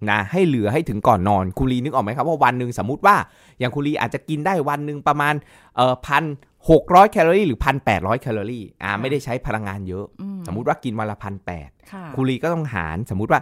[0.09, 3.15] นะให้เหลือให้ถึงก่อนนอนคุรีนึกออกไหมครับว่าวันหนึ่งสมมติว่า
[3.59, 5.33] อย่างคุรีอาจจะกินได้วันหนึ่งประมาณ
[5.75, 6.23] เอ่อพัน
[6.69, 13.41] หกร้อยแคลอรี่หรือพันแปดร้อยแคลอรี่อ่าไม่ได้ใช้พลังงานเยอะอืสมมุติว่ากินวันละพันแปดค่ะคุรีก็ต้องหารสมมุติว่า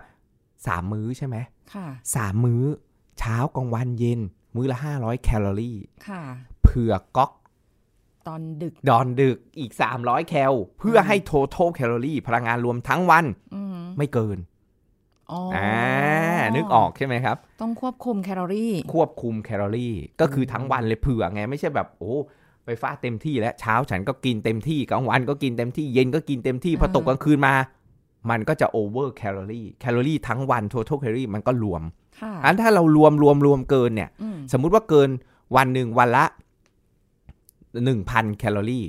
[0.68, 1.36] สามมื้อใช่ไหม
[1.74, 2.64] ค่ะสามมื้อ
[3.20, 4.20] เช้ากลางวันเย็น
[4.56, 6.22] มื้อละห้าร้อยแคลอรี่ค่ะ
[6.64, 7.32] เผื่อก๊อก
[8.28, 9.72] ตอนดึกตอนดึกอีก
[10.02, 14.38] 300 แคล เพื่อให้ total แคลอรี่พลังงานรวมทั้งวันอืมไม่เกิน
[15.32, 15.74] อ๋อออ่า
[16.56, 22.14] นึกออกใช่ไหมครับ ต้องควบคุมแคลอรี่ ควบคุมแคลอรี่ ก็คือทั้งวันเลยเผื่อไง ไม่ใช่แบบโอ้
[22.68, 27.54] ไปฟาดเต็มที่แล้วเช้าฉันก็กินเต็มที่กลางวันก็กินเต็มที่เย็นก็กินเต็มที่พออ่าตกกลางคืนมา
[28.30, 31.82] มันก็จะ over calorie แคลอรี่ทั้งวัน total แคลอรี่มันก็รวม
[32.20, 35.10] ค่ะอันถ้าเรารวมรวมรวมเกินเนี่ยอืมสมมุติว่าเกิน
[35.56, 36.26] วันหนึ่งวันละ
[37.86, 38.86] หนึ่งพันแคลอรี่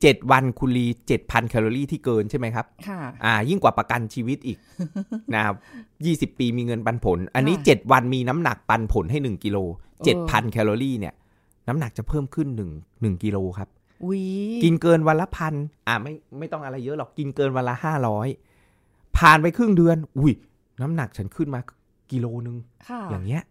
[0.00, 4.58] เจ็ดวันคุณรีเจ็ดพันแคลอรี่ที่เกินใช่ไหมครับค่ะอ่า ยิ่งกว่าประกันชีวิตอีก
[5.34, 5.54] นะครับ
[6.04, 9.58] ยี่สิบปีมีเงินปันผล อันนี้ค่ะเจ็ดวันมีน้ำหนักปันผลให้หนึ่งกิโล
[10.04, 11.14] เจ็ดเอพันอแคลอรี่เนี่ย
[11.68, 12.70] น้ำหนักจะเพิ่มขึ้นหนึ่ง
[13.00, 13.68] หนึ่งกิโลครับ
[14.08, 14.22] วิ
[14.64, 15.54] กินเกินวันละพัน
[15.88, 18.28] อ่าไม่ไม่ต้องอะไรเยอะหรอกกินเกินวันละห้าร้อย
[19.16, 20.32] ผ่านไปครึ่งเดือน อุ้ย
[20.82, 21.60] น้ำหนักฉันขึ้นมา
[22.12, 22.56] กิโลนึง
[22.88, 23.42] ค่ะอย่างเงี้ย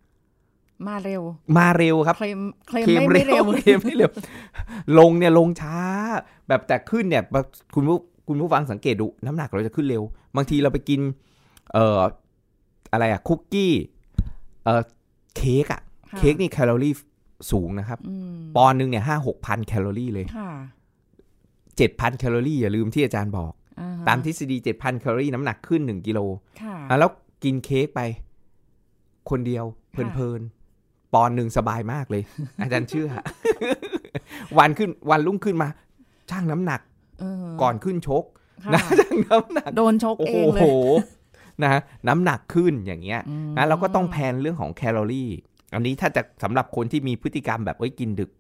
[0.88, 1.22] มาเร็ว
[1.58, 4.12] มาเร็วครับ เคลมเคลมเคลไม่มไม่เร็เร็ววเคลมไม่เร็ว
[5.00, 5.78] ลงเนี่ยลงช้า
[6.48, 7.46] แบบแต่ขึ้นเนี่ยแบบ
[7.76, 7.98] คุณผู้
[8.28, 10.04] คุณผู้ฟังสังเกตดู น้ำหนักเราจะขึ้นเร็ว
[10.36, 11.02] บางทีเราไปกิน
[11.74, 12.00] เอ่อ
[12.92, 13.74] อะไรอะคุกกี้
[14.66, 14.82] เอ่อ
[15.36, 16.94] เค้กอะค่ะเค้กนี่แคลอรี่
[17.52, 20.52] สูงนะครับอืมปอนด์หนึ่งเนี่ยห้าหกพันแคลอรี่เลยค่ะ
[21.78, 26.20] เจ็ดพันแคลอรี่อย่าลืมที่อาจารย์บอกอ่ฮะตามทฤษฎีเจ็ดพันแคลอรี่น้ำหนักขึ้นหนึ่งกิโล
[26.62, 27.10] ค่ะอะแล้ว
[27.44, 28.02] กินเค้กไป
[29.30, 32.24] คนเดียว เพลินๆ ปอนด์หนึ่งสบายมากเลย
[32.64, 33.10] อาจารย์เชื่อ
[34.58, 35.70] วันขึ้นวันรุ่งขึ้นมา
[36.30, 36.82] ชั่งน้ำหนัก
[37.20, 38.24] เออก่อนขึ้นชก
[38.66, 40.70] ค่ะนะชั่งน้ำหนัก โดนชกโอ้เองเลโหย
[41.62, 45.30] นะฮะน้ำหนักขึ้นอย่างเงี้ยอืมนะเราก็ต้อง plan เรื่องของแคลอรี่
[45.74, 48.32] อันนี้ถ้าจะสำหรับคนที่มีพฤติกรรมแบบเอ้ยกินดึก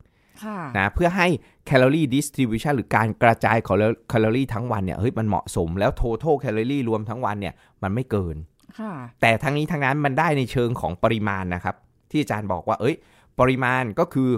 [0.44, 1.28] ค่ะนะเพื่อให้
[1.66, 3.78] calorie distribution หรือการกระจายของ
[4.10, 8.36] แคลอรี่ทั้งวันเนี่ยเฮ้ยมันเหมาะสมแล้ว total แคลอรี่รวมทั้งวันเนี่ยมันไม่เกิน
[8.80, 11.76] ค่ะแต่ทั้งนี้ทั้งนั้นมันได้ในเชิงของปริมาณนะครับ
[12.12, 12.96] ที่อาจารย์บอกว่า เอ้ย
[13.40, 14.30] ปริมาณก็คือ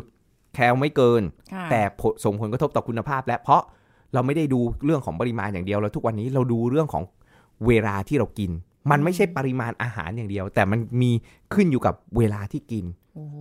[0.53, 1.21] แคลไม่เกิน
[1.53, 3.61] ค่ะแต่ผลส่งผลกระทบต่อคุณภาพ และเพราะ
[4.13, 7.03] เราไม่ได้ดูเรื่องของปริมาณอย่างเดียวแล้วทุกวันนี้เราดูเรื่องของ
[7.67, 8.51] เวลาที่เรากิน
[8.91, 11.11] มันไม่ใช่ปริมาณอาหารอย่างเดียว แต่มันมี
[11.53, 13.37] ขึ้นอยู่กับเวลาที่กินโอ้โห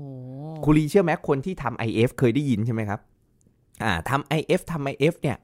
[0.65, 3.01] คุณลีเชื่อไหมคนที่ทำ IF เคยได้ยินใช่ไหมครับ
[3.83, 5.39] อ่าทำ IF ทำ IF เนี่ย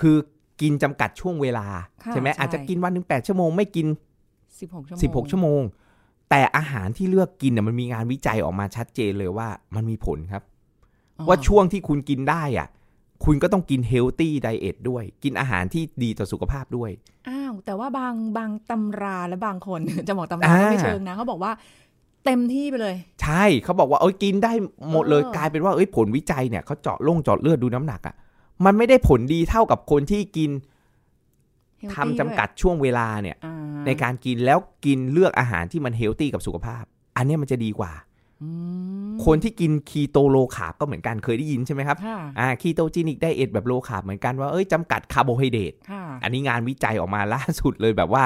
[0.00, 0.16] คือ
[0.60, 1.66] กินจำกัดช่วงเวลา
[2.04, 3.86] ค่ะใช่ไหมใช่อาจจะกินวันหนึ่งแปดชั่วโมงไม่กิน
[4.60, 5.62] สิบหกชั่วโมง16ชั่วโมง
[6.30, 10.42] แต่อาหารที่เลือกกินเนี่ยมันมีงานวิจัยออกมาชัดเจนเลยว่ามันมีผลครับ
[11.18, 12.68] อ๋อว่าช่วงที่คุณกินได้อะ
[13.24, 16.90] คุณก็ต้องกินเฮลตี้ไดเอทด้วย กินอาหารที่ดีต่อสุขภาพด้วย
[17.28, 21.52] อ้า วแต่ว่าบางบางตำราและบางคนจะบอกตำราอ่าก็ไม่เชิงนะเขาบอกว่า
[22.24, 24.52] เต็มที่ไปเลย ใช่เขาบอกว่าเอ้ยกินได้
[24.92, 28.14] หมดเลยเออกลายเป็นว่าเอ้ยผลวิจัยเนี่ยเขาเจาะลงเจาะเลือดดูน้ำหนักอะ
[28.64, 30.50] มันไม่ได้ผลดีเท่ากับคนที่กิน
[31.82, 33.54] healthy ทำจำกัดช่วงเวลาเนี่ยอ่า
[33.86, 36.84] ในการกินแล้วกินเลือกอาหารที่มัน healthy กับสุขภาพ
[37.16, 38.11] อันเนี้ยมันจะดีกว่าอืม
[39.24, 48.24] คนที่กิน keto low carb ก็เหมือนกันเคยได้ยินใช่ไหมครับค่ะอ่า ketogenic diet แบบ low carb เหมือนกันว่าเอ้ยจำกัดคาร์โบไฮเดรตค่ะอันนี้งานวิจัยออกมาล่าสุดเลยแบบว่า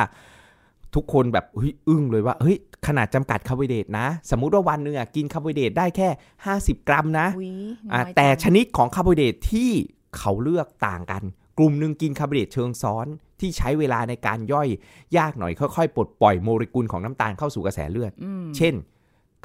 [0.95, 6.09] ทุกคนแบบเฮ้ยอึ้งเลยว่าเฮ้ยขนาดจำกัดคาร์โบไฮเดรตนะ สมมุติว่าวันหนึ่งอะกินคาร์โบไฮเดรตได้แค่
[6.49, 7.53] 50 กรัมนะวิ
[7.93, 9.71] อ่าน้อยแต่จังชนิดของคาร์โบไฮเดรตที่
[10.19, 11.23] เขาเลือกต่างกัน
[11.59, 13.07] กลุ่มหนึ่งกินคาร์โบไฮเดรตเชิงซ้อน
[13.41, 14.69] ที่ใช้เวลาในการย่อย
[15.17, 18.75] ยากหน่อยค่อยๆปลดปล่อยโมเลกุลของน้ำตาลเข้าสู่กระแสเลือดอืมเช่น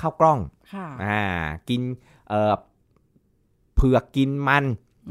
[0.01, 0.60] ข้าวกล้องค่ะ
[1.03, 1.21] อ่า
[1.69, 1.81] กิน
[2.29, 2.53] เอ่อ
[3.75, 4.65] เผือกกินมัน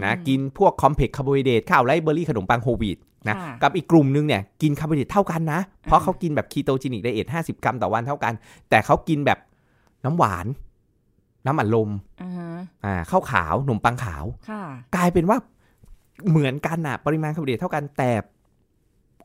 [0.04, 8.32] นะกินพวก complex carbohydrate ข้าวไรเบอรี่ขนมปังโฮลวีตนะค่ะกับอีกกลุ่มนึงเนี่ยกินคาร์โบไฮเดรตเท่ากันนะ เพราะอ่าเขากินแบบ ketogenic diet 50กรัมต่อวันเท่ากัน
[8.70, 9.38] แต่เขากินแบบ
[10.04, 10.46] น้ำหวาน
[11.46, 11.90] น้ำอัดลม
[12.22, 12.50] อ่าฮะ
[12.84, 14.62] อ่าข้าวขาวขนมปังขาวค่ะ
[14.96, 15.38] กลายเป็นว่า
[16.30, 18.10] เหมือนกันอะปริมาณคาร์โบไฮเดรตเท่ากันแต่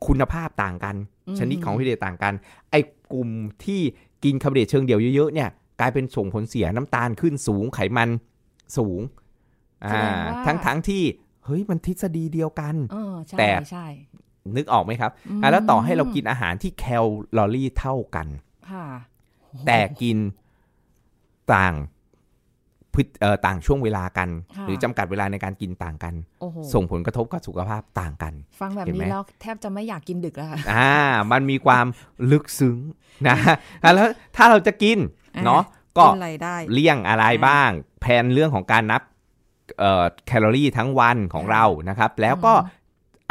[0.06, 0.96] คุณภาพต่างกัน
[1.28, 2.34] อืมชนิดของคาร์โบไฮเดรตต่างกัน
[2.70, 2.80] ไอ้
[3.12, 3.28] กลุ่ม
[3.64, 3.80] ที่
[4.24, 5.48] กินคาร์โบไฮเดรตเชิงเดี่ยวเยอะๆเนี่ย
[5.80, 8.10] กลายเป็นส่งผลเสียน้ำตาลขึ้นสูงไขมัน
[8.76, 9.00] สูง
[9.84, 10.04] อ่า
[10.46, 11.02] ทั้งทั้งๆที่
[11.44, 13.86] เฮ้ยมันทฤษฎีเดียวกันเออใช่แต่ใช่
[14.56, 15.10] นึกออกไหมครับ
[15.40, 16.84] มอะแล้วต่อให้เรากินอาหารที่แค
[17.36, 18.26] ลอรี่เท่ากัน
[18.70, 18.86] ค่ะ
[19.66, 20.18] แต่กิน
[21.54, 21.95] ต่างพฤ
[23.04, 30.92] ติเอ่อต่างช่วงเวลากันค่ะหรือจำกัดเวลาในการกินต่างกันโอ้โหส่งผลกระทบกับสุขภาพต่างกัน ฟังแบบเห็นไหนี้มแล้วแทบจะไม่อยากกินดึกแล้วค่ะอ่า
[31.32, 31.86] มันมีความ
[32.30, 32.78] ลึกซึ้ง
[33.28, 33.36] นะ
[33.82, 34.98] อะแล้วถ้าเราจะกิน
[35.36, 35.62] อ่าเนาะ
[35.98, 39.02] ก็กินอะไรได้เลี่ยงอะไรบ้าง แผนเรื่องของการนับ
[39.78, 42.54] เอ่อแคลอรี่ทั้งวันของเรานะครับ แล้วก็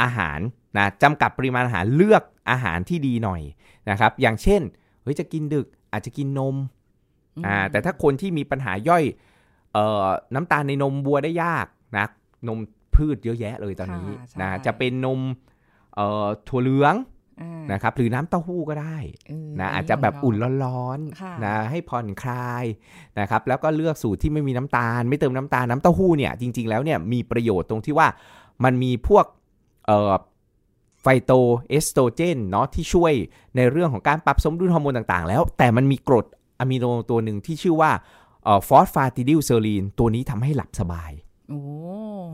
[0.02, 0.40] อาหาร
[0.78, 3.42] นะจำกัดปริมาณอาหารเลือกอาหารที่ดีหน่อย
[3.90, 4.62] นะครับ อย่างเช่น
[5.04, 6.56] เฮ้ยจะกินดึกอาจจะกินนม
[7.46, 9.35] อ่าแต่ถ้าคนที่มีปัญหาย่อยเอ่อ
[10.34, 11.66] น้ำตาลในนมบัวได้ยาก
[11.98, 12.06] นะ
[12.48, 12.60] นม
[12.96, 15.20] พืชเยอะแยะเลยตอนนี้ค่ะใช่นะจะเป็นนม
[15.96, 16.96] เอ่อถั่วเหลือง
[17.42, 22.66] อ่านะครับหรือน้ำเต้าหู้ก็ได้เออนะนอาจนี้จะแบบชงอุ่นเราร้อนค่ะๆนะให้ผ่อนคลาย
[23.20, 28.08] นะครับแล้วก็เลือกสูตรที่ไม่มีน้ำตาล ไม่เติมน้ำตาลน้ำเต้าหู้เนี่ยจริง ๆแล้วเนี่ยมีประโยชน์ตรงที่ว่า
[28.64, 29.26] มันมีพวก
[29.88, 30.14] เอ่อ
[31.02, 31.32] ไฟโต
[31.70, 33.14] เอสโตรเจนเนาะที่ช่วย
[33.56, 36.26] ในเรื่องของการปรับสมดุลฮอร์โมนต่างๆ แล้ว แต่มันมีกรด
[36.60, 37.92] อะมิโนตัวหนึ่งที่ชื่อว่า
[38.68, 41.12] phosphatidylserine ตัวนี้ทำให้หลับสบาย
[41.50, 41.60] โอ้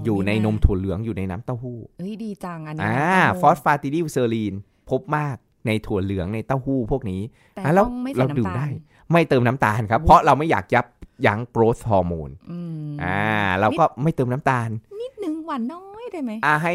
[0.05, 4.53] อยู่ในนมถั่วเหลืองอยู่ในน้ำเต้าหู้เฮ้ยดีจังอันนี้อ่านะฟอสฟาติดิลเซอรีน
[4.89, 5.35] พบมาก
[5.67, 7.21] ในถั่วเหลืองในเต้าหู้พวกนี้
[7.55, 8.71] แต่อะแล้วต้องไม่ใส่เราดื่น้ำมตาได้ล
[9.11, 10.85] ไม่เติมน้ำตาลครับโอ้เพราะเราไม่อยากยับ
[11.25, 13.23] ยั้งโกรทฮอร์โมนอืมอ่า
[13.59, 14.69] เราก็ไม่เติมน้ำตาล
[15.01, 16.73] นิดนึงหวานน้อยได้ไหมอ่าให้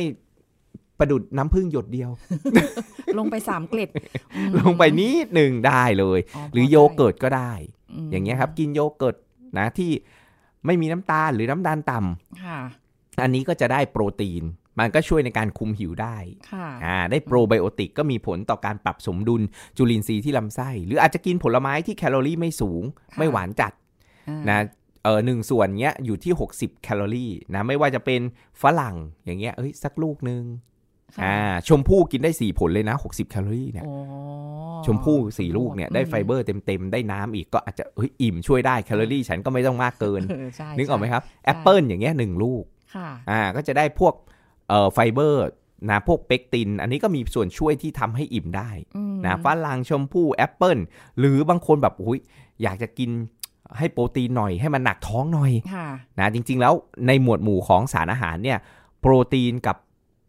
[0.98, 2.10] ประดุดน้ำผึ้งหยดเดียว
[3.18, 3.90] ลงไปสามเกล็ด
[4.36, 6.18] อืมลงไปนิดหนึ่งได้เลย
[6.52, 7.52] หรือโยเกิร์ตก็ได้
[8.06, 9.16] มอย่างเงี้ยครับ กินโยเกิร์ต
[9.58, 9.90] นะที่
[10.66, 12.58] ไม่มีน้ำตาลหรือน้ำตาลต่ำค่ะ
[13.22, 14.44] อันนี้ก็จะได้โปรตีน
[14.80, 16.16] มันก็ช่วยในการคุมหิวได้
[16.50, 19.42] ค่ะอ่าได้โปรไบโอติกก็มีผลต่อการปรับสมดุล
[19.76, 23.72] จุลินทรีย์ที่ลำไส้ หรืออาจจะกินผลไม้ที่แคลอรี่ไม่สูงค่ะไม่หวานจัด
[24.28, 24.58] อ่านะ
[25.04, 28.20] เออหนึ่งส่วนเนี้ยอยู่ที่ 60 แคลอรี่นะไม่ว่าจะเป็น
[28.62, 30.75] ฝรั่งอย่างเงี้ยเอ้ยสักลูกนึงค่ะ
[31.22, 31.36] อ่า
[31.68, 33.94] ชมพู่กินได้ 4 ผลเลยนะ 60 แคลอรี่เนี่ยโอ้
[34.86, 42.64] ชมพู่สี่ลูกเนี่ยได้อืมไฟเบอร์เต็มๆ ได้น้ำอีกก็อาจจะเฮ้ยอิ่มช่วยได้แคลอรี่ฉันก็ไม่ต้องมากเกินเออใช่นึกออกไหมใช่ครับแอปเปิลอย่างเงี้ยหนึ่งลูก
[42.94, 44.14] ค่ะอ่าก็จะได้พวก
[44.68, 45.42] เอ่อไฟเบอร์
[45.90, 50.78] นะพวกเปกติน อันนี้ก็มีส่วนช่วยที่ทำให้อิ่มได้อืมนะฝรั่งชมพู่แอปเปิล
[51.18, 52.20] หรือบางคนแบบอุ้ย
[52.62, 53.10] อยากจะกิน
[53.78, 55.88] ให้โปรตีนหน่อยให้มันหนักท้องหน่อยค่ะ
[56.18, 56.74] นะจริงๆแล้ว
[57.06, 58.58] ในหมวดหมู่ของสารอาหารเนี่ย
[59.00, 59.76] โปรตีนกับ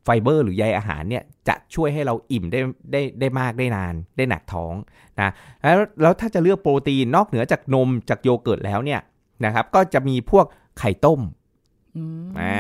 [0.10, 2.60] ไฟเบอร์หรือใยอาหารเนี่ยจะช่วยให้เราอิ่มได้
[2.92, 4.74] ได้ได้มากได้นานได้หนักท้อง
[5.22, 5.30] นะ
[5.64, 9.02] แล้วแล้วถ้าจะเลือกโปรตีนนอกเหนือจากนมจากโยเกิร์ตแล้วเนี่ย
[9.46, 10.46] นะครับ ก็จะมีพวก
[10.80, 11.22] ไข่ต้ม
[11.96, 12.60] อืมอ่า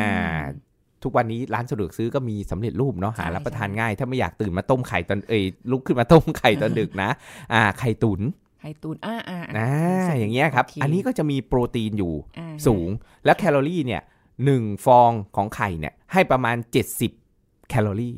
[1.03, 7.09] ทุกวันนี้ร้านสะดวกซื้อก็มีสำเร็จรูปเนาะหาใช่รับประทานใช่ง่าย ถ้าไม่อยากตื่นมาต้มไข่ตอนเอยลุกขึ้นมาต้มไข่ตอนดึกนะ
[7.53, 8.21] อ่าไข่ตุ๋น
[8.61, 12.89] ไข่ตุ๋นอ่าอ่าอ่าอย่างเงี้ยครับโอันนี้ก็จะมีโปรตีนอยู่อ่าสูง
[13.25, 14.01] แล้วแคลอรี่เนี่ย
[14.45, 16.57] หนึ่งฟองของไข่เนี่ยให้ประมาณ
[16.93, 17.26] 70
[17.69, 18.17] แคลอรี่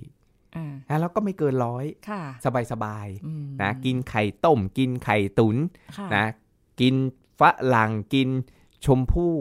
[0.55, 5.55] อ่านะแล้วก็ไม่เกินร้อยค่ะสบายอืมๆนะกินไข่ต้ม กินไข่ตุน
[5.97, 6.25] ค่ะนะ
[6.81, 6.95] กิน
[7.39, 7.41] ฝ
[7.75, 8.29] รั่งกิน
[8.85, 9.35] ชมพู่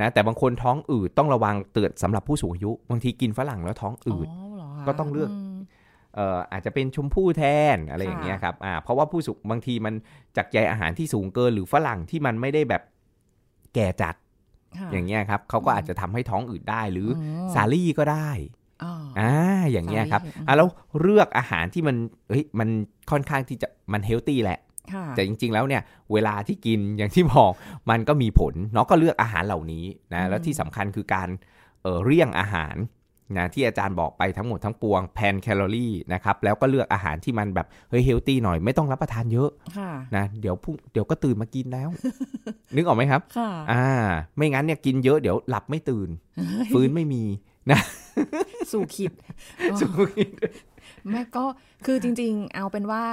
[0.00, 5.58] นะแต่บางคนท้องอืดต้องระวังเตือนสำหรับผู้สูงอายุ บางทีกินฝรั่งแล้วท้องอืดเหรคะก็ต้องเลือกม
[6.14, 7.42] เอ่ออาจจะเป็นชมพู่แท
[7.74, 9.94] นอะไรอย่างเงี้ยครับอ่าเพราะว่าผู้สูงบางทีมัน
[10.36, 12.82] จากใยอาหารที่สูงเกินหรือฝรั่งที่มันไม่ได้แบบ
[13.74, 14.14] แก่จัด
[14.78, 18.30] ค่ะอย่างเงี้ยครับเขาก็อาจจะทำให้ท้องอืดได้หรืออมสาลี่ก็ได้
[18.84, 19.34] อ๋ออ่า
[19.72, 20.68] อย่างเงี้ยครับสาลี่อืมอะแล้ว
[21.00, 21.96] เลือกอาหารที่มัน
[22.28, 22.68] เฮ้ยมัน
[23.10, 24.58] ค่อนข้างที่จะมัน healthy แหละ
[24.92, 27.52] ค่ะแต่จริงๆแล้วเนี่ยเวลาที่กินอย่างที่บอก
[27.90, 31.28] มันก็มีผลเนาะก็เลือกอาหารเหล่านี้นะแล้วที่สำคัญคือการ
[31.82, 32.76] เออเลี่ยงอาหาร
[33.38, 41.88] นะที่อาจารย์บอกไปทั้งหมดทั้งปวง plan แคลอรี่นะครับแล้วก็เลือกอาหารที่มันแบบเฮ้ย healthy หน่อยไม่ต้องรับประทานเยอะค่ะนะเดี๋ยวพรุ่งเดี๋ยวก็ตื่นมากินแล้ว
[42.74, 43.86] นึกออกไหมครับค่ะอ่า
[44.36, 46.08] ไม่งั้นเนี่ยกินเยอะเดี๋ยวหลับไม่ตื่น
[46.72, 47.22] ฟื้นไม่มี
[48.72, 49.12] สู่ขิด
[49.80, 49.90] สู้
[51.12, 51.44] แม่ก็
[51.86, 53.04] คือจริง ๆ เอาเป็นว่า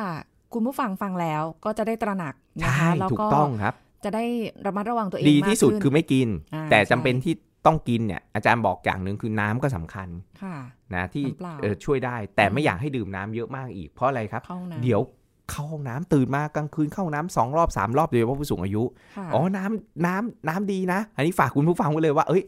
[0.54, 2.34] คุณผู้ฟังฟังแล้วก็จะได้ตระหนัก
[2.64, 4.26] นะใช่คะแล้วถูกก็ต้องครับ จะได้
[4.66, 7.34] ระมัดระวังตัวเองดีที่สุดมากขึ้นคือไม่กินอ่าแต่จำใช่เป็นที่
[7.66, 10.08] ต้องกินเนี่ยอาจารย์บอกอย่างหนึ่งคือน้ำก็สำคัญ
[10.42, 10.56] ค่ะ
[10.96, 15.02] นะที่น้ำเปล่าเอ่อช่วยได้ แต่อืมไม่อยากให้ดื่มน้ำเยอะมากอีกเพราะอะไรครับเข้าห้องน้ำเดี๋ยว
[15.50, 18.84] เข้าห้องน้ำตื่นมากลางคืนเข้าห้องน้ำสองรอบสามรอบโดยเฉพาะผู้สูงอายุ
[19.18, 22.44] ค่ะอ๋อน้ำน้ำน้ำดีนะ อันนี้ฝากคุณผู้ฟังไว้เลยว่า เอ้ย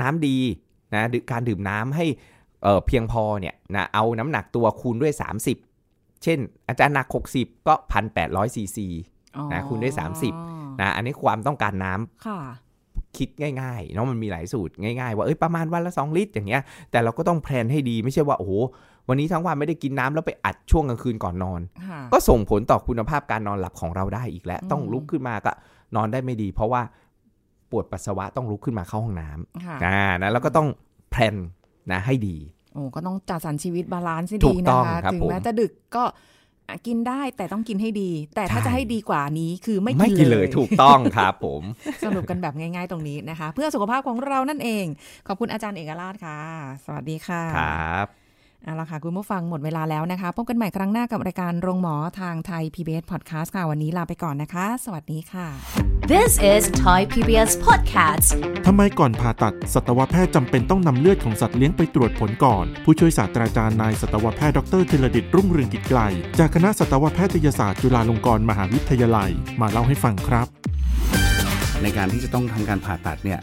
[0.00, 0.36] น้ำดี
[0.94, 2.06] นะดื่มการดื่มน้ำให้
[2.62, 5.12] เอ่อเพียงพอเนี่ยนะเอาน้ำหนักตัวคูณด้วย
[5.66, 7.74] 30 เช่น อาจารย์หนัก 60 ก็
[8.14, 8.86] 1,800ซีซี
[9.36, 9.94] อ๋อนะคูณด้วย
[10.36, 12.40] 30นะอันนี้ความต้องการน้ำค่ะ
[13.16, 13.28] คิด
[13.60, 18.52] ง่ายๆเนาะมันมีหลายสูตรง่ายๆ ว่าเอ้ยประมาณวันละ 2 ลิตรอย่างเงี้ยแต่เราก็ต้องแพลนให้ดีไม่ใช่ว่าโอ้โห
[19.08, 25.52] วันนี้ทั้งวันไม่ได้กินน้ำแล้วไปอัดช่วงกลางคืนก่อนนอนค่ะก็ส่งผลต่อคุณภาพการนอนหลับของเราได้อีกแล้วอืมต้องลุกขึ้นมาก็
[25.96, 26.82] นอนได้ไม่ดี เพราะว่า
[27.70, 29.28] ปวดปัสสาวะต้องลุกขึ้นมาเข้าห้องน้ำ
[29.66, 30.68] ค่ะอ่านะแล้วก็ต้อง
[31.10, 31.36] plan
[31.92, 32.36] นะให้ดี
[32.72, 36.04] โอ้ก็ต้องจัดสรรชีวิต balance ให้ดีนะคะถูกต้องครับถึงผมแม้จะดึกก็
[36.68, 41.62] อะกินได้แต่ต้องกินให้ดี แต่ถ้าใช่จะให้ดีกว่านี้คือไม่กิกินนเลเลยถูกต้องครับผม
[42.04, 44.84] สรุปกันแบบง่าย ๆ ตรงนี้นะคะ เพื่อสุขภาพของเรานั่นเอง
[45.26, 46.38] ขอบคุณอาจารย์เอกราชค่ะ
[46.84, 48.27] สวัสดีค่ะครับ
[48.64, 55.46] เอาละค่ะคุณผู้ฟังหมดเวลาแล้วนะคะ พบกันใหม่ครั้งหน้ากับรายการโรงหมอทางไทย PBS Podcast ค่ะ วันนี้ลาไปก่อนนะคะ สวัสดีค่ะ
[56.12, 58.28] This is Thai PBS Podcast.
[58.66, 66.00] ทำไมก่อนผ่าตัดสัตวแพทย์จำเป็นต้องนำเลือดของสัตว์เลี้ยงไปตรวจผลก่อน ผู้ช่วยศาสตราจารย์นายสัตวแพทย์ดรธีรดิตรุ่งเรืองกิจไกล
[66.38, 70.46] จากคณะสัตวแพทยศาสตร์จุฬาลงกรณ์มหาวิทยาลัย มาเล่าให้ฟังครับ
[71.82, 73.40] ในการที่จะต้องทำการผ่าตัดเนี่ย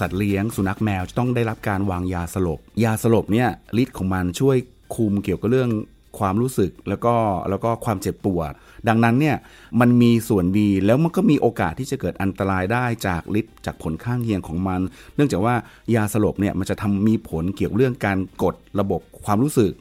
[0.00, 3.48] สัตว์เลี้ยงสุนัขแมวจะต้องได้รับการวางยาสลบ ยาสลบเนี่ย
[3.82, 4.56] ฤทธิ์ของมันช่วย
[4.94, 5.70] คุมเกี่ยวกับเรื่อง
[6.18, 7.14] ความรู้สึกแล้วก็
[7.50, 8.52] แล้วก็ความเจ็บปวด
[8.88, 9.36] ดังนั้นเนี่ย
[9.80, 14.80] มันมีส่วนดีแล้วมันก็มีโอกาสที่จะเกิดอันตรายได้จากฤทธิ์จากผลข้างเคียงของมัน
[15.16, 15.54] เนื่องจากว่า
[15.94, 19.72] ยาสลบเนี่ยมันจะทำมีผลเกี่ยวเรื่องการกดระบบความรู้สึก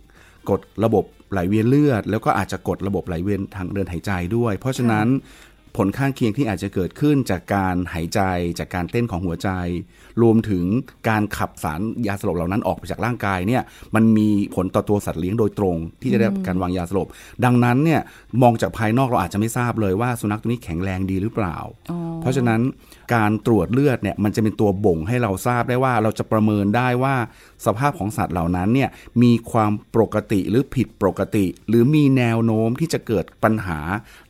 [0.50, 5.08] กดระบบไหลเวียนเลือด แล้วก็อาจจะกดระบบไหลเวียนทางเดินหายใจด้วย เพราะฉะนั้น
[5.78, 8.22] ผลข้างเคียงที่อาจจะเกิดขึ้นจากการหายใจ
[8.60, 9.50] จากการเต้นของหัวใจ
[10.22, 10.64] รวมถึง
[11.10, 13.62] การขับสารยาสลบเหล่านั้นออกไปจากร่างกายเนี่ย
[13.96, 17.08] มันมีผลต่อตัวสัตว์เลี้ยงโดยตรง ที่จะได้รับการวางยาสลบ
[17.44, 18.02] ดังนั้นเนี่ย
[18.42, 21.58] มองจากภายนอกเราอาจจะไม่ทราบเลยว่าสุนัขตัวนี้แข็งแรงดีหรือเปล่า
[21.92, 22.62] อ๋อเพราะฉะนั้น
[23.14, 27.16] การตรวจเลือดเนี่ยมันจะเป็นตัวบ่งให้เราทราบได้ว่าเราจะประเมินได้ว่า
[27.66, 28.90] สภาพของสัตว์เหล่านั้นเนี่ย
[29.22, 33.80] มีความปกติหรือผิดปกติ หรือมีแนวโน้มที่จะเกิดปัญหา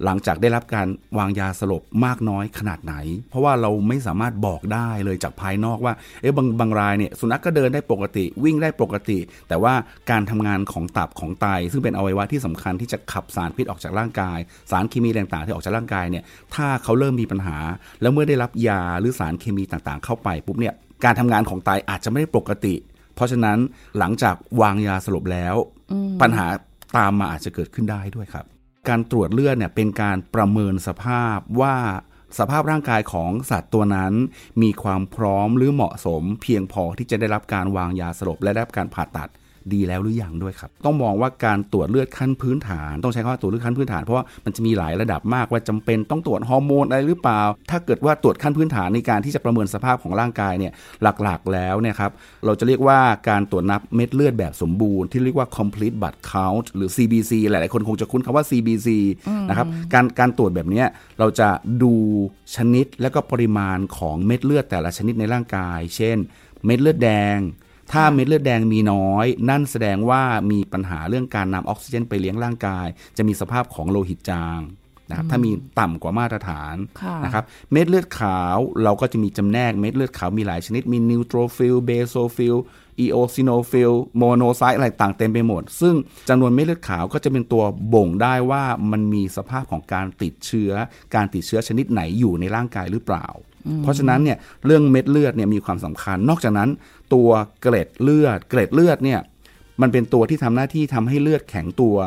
[0.04, 0.88] หลังจากได้รับการ
[1.18, 2.96] วางยาสลบมากน้อยขนาดไหน
[3.30, 9.74] เพราะว่าเราไม่สามารถบอกได้เลยจากภายนอกว่าเอ๊ะบางบางรายเนี่ยสุนัขก็เดินได้ปกติวิ่งได้ปกติ แต่ว่า
[10.12, 14.40] การทำงานของตับของไต ซึ่งเป็นอวัยวะที่สำคัญที่จะขับสารพิษออกจากร่างกาย
[14.72, 16.24] สารเคมีต่างๆที่ออกจากร่างกายเนี่ย
[16.56, 17.58] ถ้าเขาเริ่มมีปัญหา
[18.02, 20.74] แล้วเมื่อได้รับยาหรือสารเคมีต่างๆ เข้าไปปุ๊บเนี่ย
[21.06, 22.76] การทำงานของไตอาจจะไม่ได้ปกติ
[23.16, 23.58] เพราะฉะนั้น
[23.98, 25.56] หลังจากวางยาสลบแล้ว
[26.22, 26.48] ปัญหา
[26.98, 28.46] ตามมาอาจจะเกิดขึ้นได้ด้วยครับ
[28.90, 31.76] การตรวจเลือดเนี่ยเป็นการประเมินสภาพว่า
[32.38, 34.14] สภาพร่างกายของสัตว์ตัวนั้น
[34.62, 39.30] มีความพร้อมหรือเหมาะสม เพียงพอที่จะได้รับการวางยาสลบและได้รับการผ่าตัด
[39.74, 50.72] ดีแล้วหรือยังด้วยครับ ต้องมองว่าการตรวจเลือดขั้นพื้นฐาน ต้องใช้คำว่าตรวจเลือดขั้นพื้นฐานเพราะว่ามันจะมีหลายระดับมากว่าจำเป็นต้องตรวจฮอร์โมนอะไรหรือเปล่า ถ้าเกิดว่าตรวจขั้นพื้นฐานในการที่จะประเมินสภาพของร่างกายเนี่ย
[51.24, 52.12] หลักๆแล้วเนี่ยครับ
[52.46, 58.90] เราจะเรียกว่าการตรวจนับเม็ดเลือดแบบสมบูรณ์ที่เรียกว่า complete blood count หรือ CBC หลายๆคนคงจะคุ้นคำว่า CBC
[59.50, 60.88] นะครับการการตรวจแบบเนี้ย
[61.20, 61.50] เราจะ
[61.84, 61.94] ดู
[62.56, 66.18] ชนิดและก็ปริมาณของเม็ดเลือดแต่ละชนิดในร่างกาย เช่น
[66.66, 67.38] เม็ดเลือดแดง
[67.92, 70.22] ถ้าเม็ดเลือดแดงมีน้อย นั่นแสดงว่า
[70.52, 74.60] มีปัญหาเรื่องการนำออกซิเจนไปเลี้ยงร่างกาย จะมีสภาพของโลหิตจาง
[75.10, 82.56] นะครับถ้ามีต่ำกว่ามาตรฐานค่ะนะครับเม็ดเลือดขาวเราก็จะมีจำแนกเม็ดเลือดขาวมีหลายชนิดมี neutrophil basophil
[83.00, 85.96] eosinophil monocyte อะไรต่างเต็มไปหมด ซึ่ง
[86.30, 90.72] จำนวนเม็ดเลือดขาวก็จะเป็นตัวบ่งได้ว่ามันมีสภาพของการติดเชื้อ
[91.16, 93.28] การติดเชื้อชนิดไหนอยู่ในร่างกายหรือเปล่า
[93.84, 96.70] เพราะฉะนั้นเนี่ยเรื่องเม็ดเลือดเนี่ยมีความสำคัญ นอกจากนั้น
[97.14, 97.30] ตัว
[97.62, 99.20] เกล็ดเลือด เกล็ดเลือดเนี่ย
[99.82, 101.98] มันเป็นตัวที่ทำหน้าที่ทำให้เลือดแข็งตัว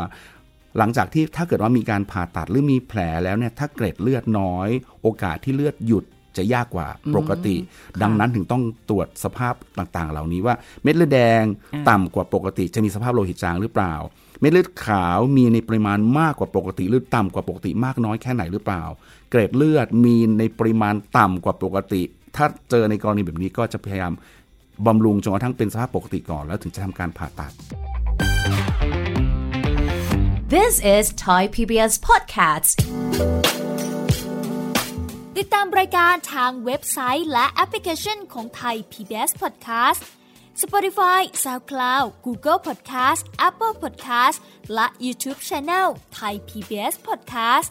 [0.78, 4.68] หลังจากที่ถ้าเกิดว่ามีการผ่าตัดหรือมีแผลแล้วเนี่ยถ้าเกล็ดเลือดน้อย
[5.02, 6.04] โอกาสที่เลือดหยุด
[6.36, 7.56] จะยากกว่าปกติ
[8.02, 11.42] ดังนั้นถึงต้องตรวจสภาพต่างๆ เหล่านี้ว่าเม็ดเลือดแดง
[11.90, 13.94] ต่ำกว่าปกติ จะมีสภาพโลหิตจางหรือเปล่า
[14.40, 18.82] เม็ดเลือดขาวมีในปริมาณมากกว่าปกติ หรือต่ำกว่าปกติมากน้อยแค่ไหนหรือเปล่า
[19.34, 22.02] เกล็ดเลือดมีในปริมาณต่ำกว่าปกติ
[22.36, 24.12] ถ้าเจอในกรณีแบบนี้ก็จะพยายาม
[24.86, 27.52] บำรุงจนกระทั่งเป็นสภาพปกติก่อน แล้วถึงจะทำการผ่าตัด
[30.54, 32.74] This is Thai PBS Podcast.
[35.38, 40.00] ติดตามรายการทางเว็บไซต์และแอปพลิเคชันของไทย PBS Podcast
[40.62, 44.36] Spotify SoundCloud Google Podcast Apple Podcast
[44.74, 45.86] และ YouTube Channel
[46.18, 47.70] Thai PBS Podcast